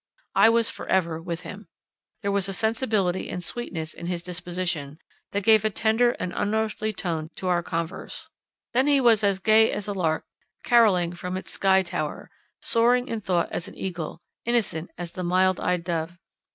I 0.33 0.49
was 0.49 0.67
for 0.67 0.87
ever 0.89 1.21
with 1.21 1.41
him. 1.41 1.67
There 2.23 2.31
was 2.31 2.49
a 2.49 2.53
sensibility 2.53 3.29
and 3.29 3.43
sweetness 3.43 3.93
in 3.93 4.07
his 4.07 4.23
disposition, 4.23 4.97
that 5.31 5.43
gave 5.43 5.63
a 5.63 5.69
tender 5.69 6.13
and 6.13 6.33
unearthly 6.35 6.91
tone 6.91 7.29
to 7.35 7.49
our 7.49 7.61
converse. 7.61 8.27
Then 8.73 8.87
he 8.87 8.99
was 8.99 9.21
gay 9.37 9.71
as 9.71 9.87
a 9.87 9.93
lark 9.93 10.25
carolling 10.63 11.13
from 11.13 11.37
its 11.37 11.55
skiey 11.55 11.85
tower, 11.85 12.31
soaring 12.63 13.09
in 13.09 13.21
thought 13.21 13.51
as 13.51 13.67
an 13.67 13.77
eagle, 13.77 14.23
innocent 14.43 14.89
as 14.97 15.11
the 15.11 15.21
mild 15.23 15.59
eyed 15.59 15.83
dove. 15.83 16.17